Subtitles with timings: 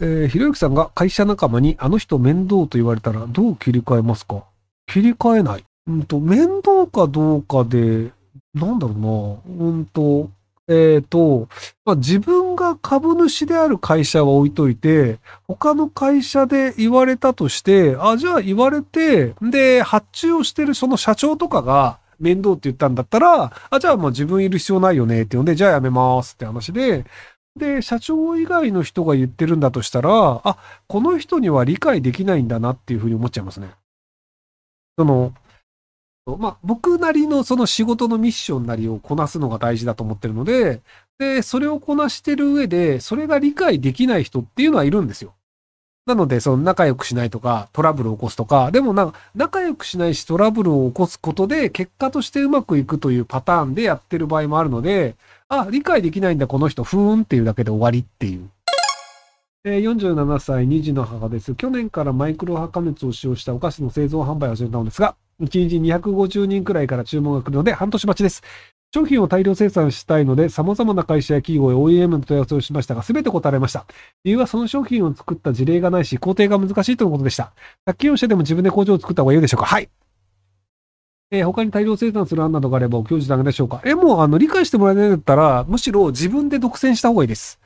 [0.00, 4.44] えー、ひろゆきさんが会社仲間にあの人面倒と言われたらどう切り替えますか？
[4.86, 5.64] 切り替えない。
[5.88, 8.10] うんと、面倒かどうかで、
[8.54, 9.66] なんだろうな。
[9.66, 10.30] うんと、
[10.68, 11.48] えっ、ー、と、
[11.84, 27.06] まあ、自分が株主である会社は置いといて、他の会社で言われたとして、あ、じゃあ言われて、で、発注をしてるその社長とかが面倒って言ったんだったら、あ、じゃあもう自分いる必要ないよねっていうので、じゃあやめますって話で、
[27.58, 33.70] で、社長以外の人が言ってるんだとしたら、あ、この人には理解できないんだなっていうふうに思っちゃいますね。
[34.96, 35.32] その、
[36.38, 40.82] まあ、僕なりのその仕事のミッションなりをこなすのが大事だと思ってるので、
[41.18, 45.34] で、それをこなしてる上で、それが理解できない人っていうのはいるんですよ。
[46.08, 55.16] なので、その仲良くしないとか、トラブルを起こすとか、でもな、仲良くしないしトラブルを起こすことで、結果としてうまくいくというパターンでやってる場合もあるので、
[55.50, 58.48] あ、理解できないんだ、この人、ふーんっていうだけで終わりっていう。
[59.64, 61.54] え47歳、2児の母です。
[61.54, 68.42] 去年からマイクロ波加熱を使用したお菓子の製造販売を始めたのですが、1日250人くらいから注文が来るので半年待ちです。
[68.94, 73.84] 商品を大量生産したいので、様々な会社や企業へ OEM の問い合わせをしましたが、すべて答えられました。
[74.24, 77.52] 理由はその商品を作った事例がないし、工程が難しいということでした。
[77.86, 79.66] 作業者でも自分で工場を作った方がいいでしょうか？
[79.66, 79.90] はい。
[81.30, 83.82] えー、他に大量生産する案などがあれば、教授だけでしょうか？
[83.84, 87.60] え、もう、あの、理解してもらえないんだったら、むしろ自分で独占した方がいいです。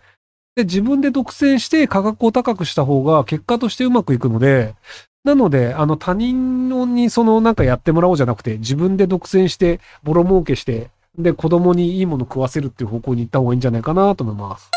[0.56, 4.74] で、自分で独占して価格を高くした方が結果としてうまくいくので、
[5.22, 14.70] なので、あの、他人にそのなんかやってもらおうじゃなくて、自分で独占して、ボロ儲けして、で、子供にいいもの食わせるっていう方向に行った方がいいんじゃないかなと思います。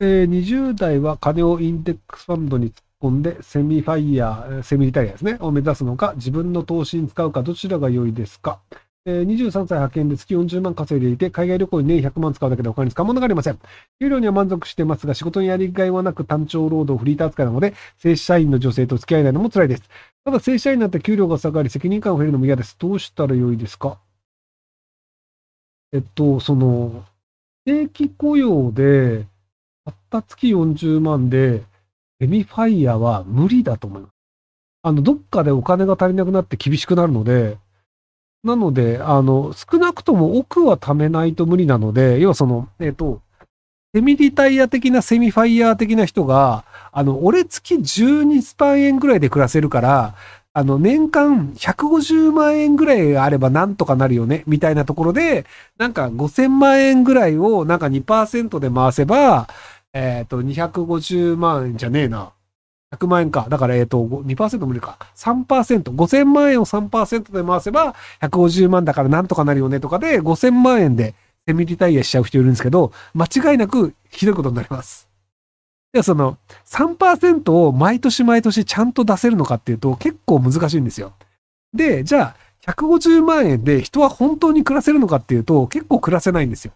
[0.00, 8.60] えー、20代は金をインデックスファンドに突っ込んで、セミファイヤー、セミリタイヤですね、を目指すのか、自分の投資に使うか、どちらが良いですか
[9.04, 13.58] えー、23歳派遣で月40万稼いでいて、海外旅行に年100万使うだけで他に使うものがありません。
[14.00, 19.82] 給料には満足してますが、仕事にやりがいはなく単調労働フリーター扱いなので、正社員の女性と付き合えないのも辛いです。
[20.24, 22.76] ただ正社員になって給料が下がり、責任感が増えるのも嫌です。
[22.78, 23.98] どうしたらよいですか
[25.92, 27.04] えっと、その、
[27.64, 29.26] 定期雇用で、
[29.84, 31.62] たった月40万で、
[32.20, 34.12] セミファイヤーは無理だと思います。
[34.82, 37.58] あの、どっかでお金が足りなくなって厳しくなるので、
[38.42, 43.20] なので、あの、少なくとも奥は貯めないと無理なので、要はその、えっ、と、
[43.94, 50.14] セミリタイヤ的なセミファイヤー的な人が、あの、俺月12万円ぐらいで暮らせるから、
[50.54, 55.46] あの、年間150万円ぐらいあればなんとかなるよね、みたいなところで、
[55.78, 59.48] なんか5000万円ぐらいをなんか2%で回せば、
[59.94, 62.32] えっ、ー、と、250万円じゃねえな。
[62.94, 63.46] 100万円か。
[63.48, 64.98] だから、えっ、ー、と、2%無理か。
[65.16, 65.82] 3%。
[65.84, 71.14] 5000万円を3%で回せば、150万だからなんとかなるよねとかで、5000万円で
[71.46, 75.11] セミリタイヤしちゃう人いるんですけど、間違いなくひどいことになります。
[75.92, 81.12] では、その3%を毎年毎年ちゃんと出せるのかっていうと結構難しいんですよ。
[81.74, 82.36] で、じゃあ、
[82.72, 86.72] 150万円で人は本当に暮らせるのかっていうと結構暮らせないんですよ。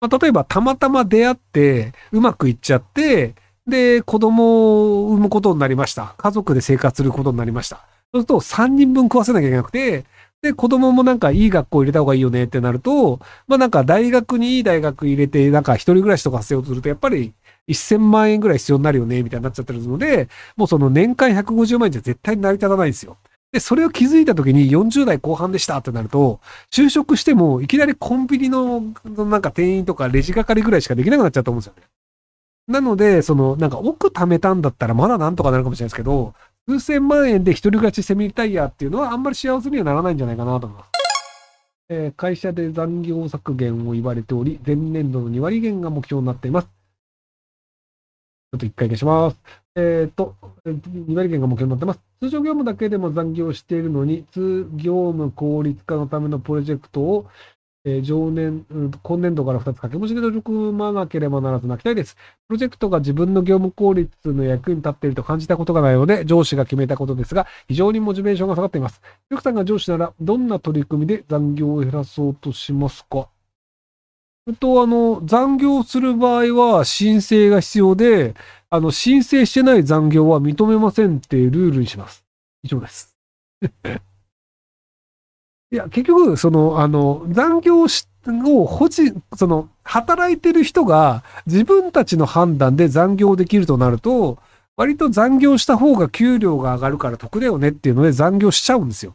[0.00, 3.34] まあ、例えば、たまたま出会って、うまくいっちゃって、
[3.66, 6.14] で、子供を産むことになりました。
[6.18, 7.76] 家族で生活することになりました。
[8.12, 10.04] そうすると3人分食わせなきゃいけなくて、
[10.40, 13.18] で、子供もなんかいい学校入れた方がいいよねってなると、
[13.48, 17.32] まあなんか大学にいい大学入れて、なんか一人暮らしとかさせようとすると、やっぱり
[17.72, 23.16] 1000万円ぐらい必要になるよね、みたいになっちゃってるので、もうその年間150万円じゃ絶対に成り立たないんですよ。
[23.52, 26.40] で、それを気づいた時に40代後半でしたってなると、
[26.70, 31.82] 就職してもいきなりコンビニのなんか店員とかレジ係ぐらいしかできなくなっちゃうと思うんですよね。
[32.68, 36.34] なので、その、なんか奥貯めたんだったらまだなんとかなるかもしれないですけど、
[36.68, 40.90] 数千万円で一人勝ちセミリタイヤっていうのはあんまり幸せにはならないんじゃないかなと思います。
[41.88, 46.68] え、会社で残業削減を言われており、前年度の2割減が目標になっています。
[48.52, 49.38] ちょっと一回消します。
[49.76, 50.34] えっ、ー、と、
[50.66, 52.00] 2割減が目標になってます。
[52.20, 57.26] 通常業務だけでも残業しているのに、通業務効率化のためのプロジェクトを
[57.84, 58.66] えー、上年、
[59.02, 62.16] 今年度から2つ掛け持ちで取り組まなければならず泣きたいです。
[62.48, 69.00] プロジェクトが自分の業務効率の役に立っていると感じたことがないので、上司が決めたことですが、非常にモチベーションが下がっています。
[69.30, 73.28] ゆくさんが上司なら、どんな取り組みで残業を減らそうとしますか？
[74.54, 78.34] と、あの、残業する場合は申請が必要で、
[78.70, 82.24] あの、申請してない残業は認めませんっていうルールにします。
[82.62, 83.16] 以上です。
[85.70, 87.86] いや、結局、その、あの、残業を
[88.66, 94.38] 保持、その、働いてる人が自分たちの判断で残業できるとなると、
[94.76, 99.14] 割と残業した方が給料が上がるから得だよねっていうので残業しちゃうんですよ。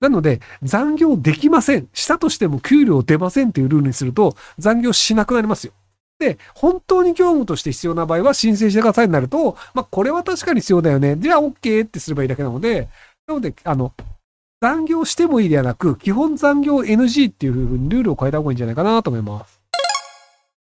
[0.00, 1.88] なので、残業できません。
[1.92, 5.72] したとしても給料出ませんっていうルールにすると、残業しなくなりますよ。
[6.18, 11.16] で、本当に業務として必要な場合は申請してくださいになると、まあ、これは確かに必要だよね。
[11.18, 12.88] じゃあ OK ってすればいいだけなので、
[13.26, 13.92] なので、あの、
[14.60, 19.53] 残業してもいいではなく、基本残業 NG っていうふうにルールを変えた方がいいんじゃないかなと思います。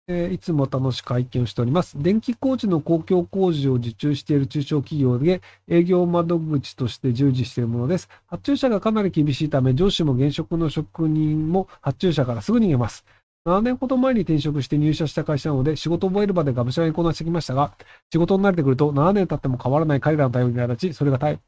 [0.10, 2.02] えー、いつも楽しく拝見をしております。
[2.02, 8.10] 電気工事の公共工事を受注している中小企業で営業窓口として従事しているものです。
[8.28, 13.06] 発注者がかなり厳しいため、上司も現職の職人も発注者からすぐ逃げます。
[13.46, 17.74] 7年ほど前に転職して入社した会社なので、仕事を覚える場でがむしゃらにこなしてきましたが、
[18.12, 21.40] 仕事に慣れてくると7年経っても変わらない彼らの対応に立ち、それが態,、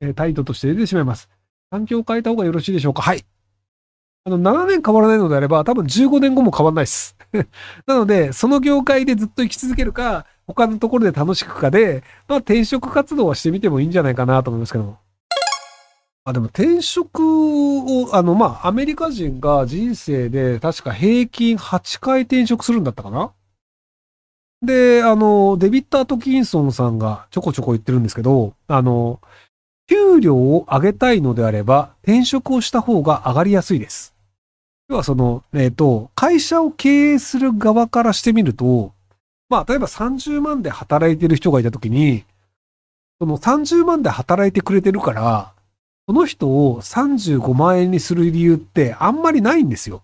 [0.00, 1.30] えー、態度として出てしまいます。
[1.70, 3.00] 環境を変えた方がよろしいでしょうか？
[3.02, 3.24] はい。
[4.24, 7.16] あの、7年変わらないのであれば、多分15年後も変わらないです。
[7.86, 14.98] なので、その業界でずっと生き続けるか、他のところで楽しくかで、まあ転職活動はしてみてもいいんじゃないかなと思いますけども。
[16.24, 23.32] あ、でも転職を、あの、まあ、アメリカ人が人生で確か平均8回転職するんだったかな？
[24.62, 29.20] で、あの、デビッド・アトキンソンさんがちょこちょこ言ってるんですけど、あの、
[29.90, 34.14] 給料を上げたいのであれば、転職をした方が上がりやすいです。
[34.88, 38.92] 要はその、えっ、ー、と、会社を経営する側からしてみると、
[39.48, 42.24] まあ、例えば30万で働いてる人がいたときに、
[43.18, 45.54] その30万で働いてくれてるから、
[46.06, 50.02] その人を35万円にする理由ってあんまりないんですよ。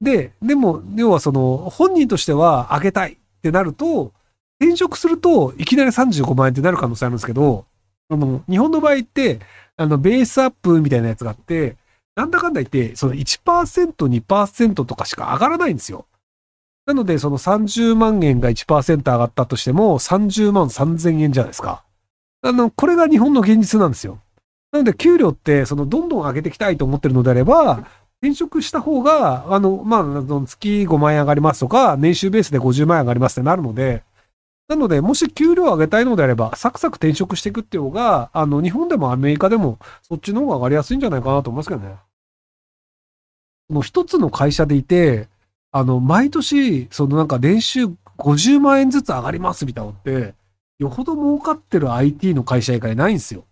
[0.00, 4.12] で、でも、要はその、本人としては上げたいってなると、
[4.60, 7.66] 転職するといきなり35万円ってなる可能性あるんですけど、
[8.10, 9.40] あの、日本の場合って、
[9.76, 11.76] あの、ベースアップみたいなやつがあって、
[12.16, 16.06] なんだかんだ言って、その1%、2%とかしか上がらないんですよ。
[16.86, 21.84] なので、その30万円が1%上がったとしても、30万3000円じゃないですか。
[22.42, 24.18] あの、これが日本の現実なんですよ。
[24.72, 27.86] なので、給料って、その、どんどん上げていきたいと思ってるのであれば、
[28.22, 30.02] 転職した方が、あの、まあ、
[30.46, 34.02] 月5万円上がりますとか、年収ベースで50万円上がりますってなるので、
[34.68, 41.96] なので、もし給料を上げたいのであれば、サクサク転職していくっていう方が、あの、日本でもアメリカでも、そっちの方が上がりやすいんじゃないかなと思いますけどね。
[43.70, 45.28] もう一つの会社でいて、
[45.72, 47.86] あの、毎年、そのなんか年収
[48.18, 50.34] 50万円ずつ上がりますみたいなのって、
[50.78, 53.44] よほど儲かってる IT の会社以外ないんですよ。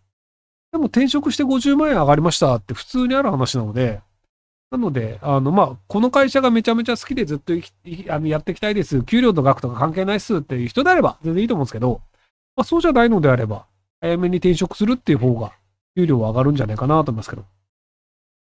[0.72, 4.00] でも転職して50万円上がりましたって普通にある話なので、
[4.70, 9.02] なので、あの、まあ、この会社がめちゃめちゃ好きでずっとあのやっていきたいです。
[9.04, 12.00] 給料の額とか関係ないっすっていう人であれば全然いいと思うんですけど、
[12.56, 13.66] まあ、そうじゃないのであれば、
[14.00, 15.52] 早めに転職するっていう方が、
[15.96, 17.44] 給料は上がるんじゃないかなと思いますけど。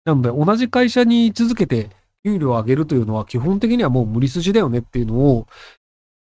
[0.04, 1.90] なので、同じ会社に続けて
[2.24, 5.46] 給料を上げるというのは基本的にはもう無理筋だよねっていうのを、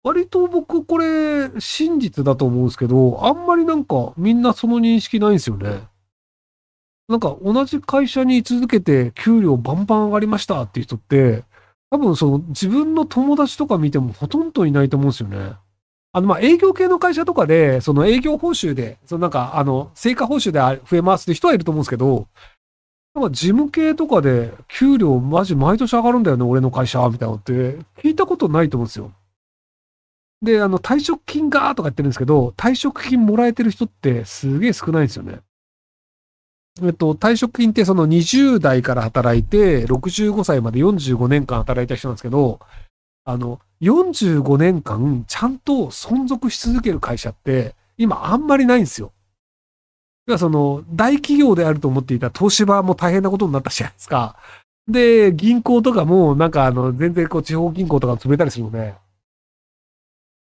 [0.04, 5.82] 割と僕これ真実だと思うんですけど、あんまりなんかみんなその認識ないんですよね。
[7.07, 11.44] なんか同じ会社に居続けて給料バンバン上がりましたっていう人って、
[11.89, 15.54] 多分その自分の友達とか見てもほとんどいないと思うんですよね。
[16.12, 20.59] あの、ま、営業系の会社とかで、その営業報酬で、そのなんか、あの、成果報酬で
[20.89, 22.27] 増えますって人はいると思うんですけど、
[23.15, 27.54] なんか事務系とかで給料マジ毎年上がるんだよね、俺の会社、みたいなのって
[28.01, 29.12] 聞いたことないと思うんですよ。
[30.42, 35.39] で、あの、退職金がとか言ってるんですけど、退職金もらえてる人ってすげえ少ないんですよね。
[36.84, 42.60] えっと、退職金ってその20代から働いて、65歳まで45年間働いた人なんですけど、
[43.26, 49.12] あの、45年間ちゃんと存続し続ける会社って、今あんまりないんですよ。
[50.28, 54.36] 要はその、大企業であると思っていた東芝も大変なことになったじゃないですか。
[54.88, 58.96] で、銀行とかも、なんかあの、全然こう、地方銀行とか潰れたりするので。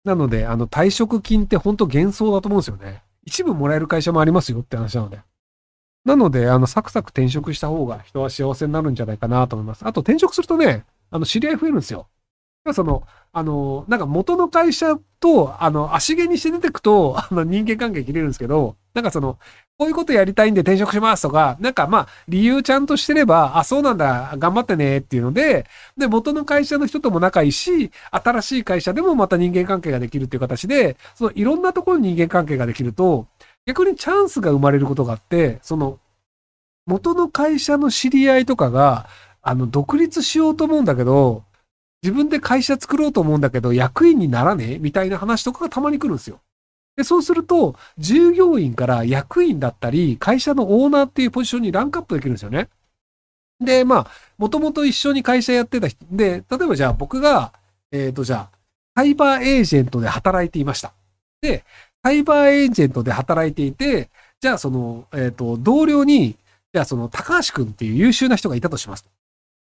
[0.05, 3.03] なので、あの、退職金って本当幻想だと思うんですよね。
[3.25, 5.21] 一部もらえる会社もありますよって話なので。
[6.09, 9.87] なので、あの、サクサク転職した方が人は幸せになるんじゃないかなと思います。
[9.87, 12.09] あと、転職するとね、あの、知り合い増えるんですよ。
[12.73, 19.39] その、あの、なんか元の会社と、あの、足毛にして出てくと、あの、人間関係切れるんですけど、なんかその、
[19.79, 33.27] こういうことやりたいんで転職しますとか、なんかまあ、理由ちゃんとしてれば、あ、そうなんだ、頑張ってねっていうので、で、元の会社の人とも仲いいし、新しい会社でもまた人間関係ができるっていう形で、そのいろんなところに人間関係ができると、
[33.69, 35.99] 逆にチャンスが生まれることがあって、その、
[36.87, 39.07] 元の会社の知り合いとかが、
[39.43, 41.45] あの、独立しようと思うんだけど、
[42.03, 46.41] 自分で会社作ろうと思うんだけど、役員にならねえみたいな話とかがたまに来るんですよ。
[46.97, 52.71] で、そうすると、従業員から役員だったり、会社のオーナーっていうポジションにランクアップできるんですよね。
[53.61, 57.53] で、まあ、もともと一緒に会社やってた人、で、例えばじゃあ僕が、
[57.93, 58.59] えっ、ー、と、じゃあ、
[58.97, 60.95] サイバーエージェントで働いていました。
[61.43, 61.65] で、
[62.09, 64.09] サイバーエージェントで働いていて、
[64.41, 66.37] じゃあその、えっ、ー、と、同僚に、
[66.73, 69.05] じゃあその、高橋くんっていう優秀な人がいたとします。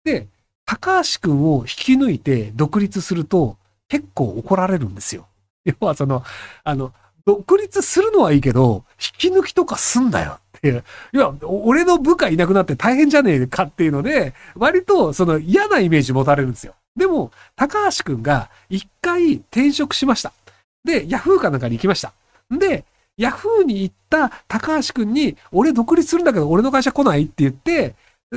[0.03, 0.27] で、
[0.65, 3.55] 高橋くんを引き抜いて独立すると
[3.87, 5.27] 結構怒られるんですよ。
[5.63, 6.25] 要はその、
[6.65, 6.91] あの、
[7.25, 8.83] 独立するのはいいけど、
[9.21, 10.83] 引き抜きとかすんだよっていう。
[11.13, 16.75] いや、俺の部下いなくなって大変じゃねえかっていうので、割とその嫌なイメージ持たれるんですよ。
[16.97, 20.33] でも、高橋くんが一回転職しました。
[20.83, 22.11] で、ヤフーかなんかに行きました。
[22.51, 22.85] で、
[23.17, 27.95] ヤフーに行った高橋くんに、俺独立するんだけど俺の会社来ないって言って、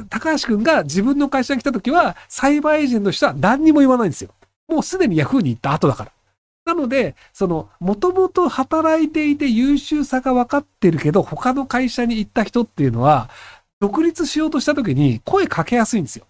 [0.08, 4.30] 高橋くんが自分の会社に来た時は、サイバーエージェントの人は何にも言わないんですよ。
[4.68, 6.12] もうすでにヤフーに行った後だから。
[6.66, 13.30] なので、その、もともと働いていて優秀さが分かってるけど、他の会社に行った人っていうのは、
[13.80, 16.26] 独立しようとした時に声かけやすいんですよ。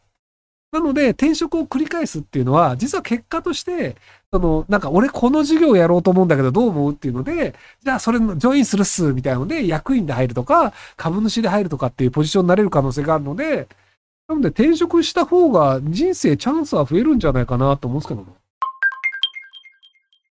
[0.70, 3.96] なので、転職を繰り返すっていうのは、実は結果として、
[4.30, 13.68] その、なんか俺この授業やろうと思うんだけどどう思うっていうので、じゃあそれのジョインするっす、みたいなので、役員で入るとか、株主で入るとかっていうポジションになれる可能性があるので、
[14.28, 18.37] なので転職した方が人生チャンスは増えるんじゃないかなと思うんですけども。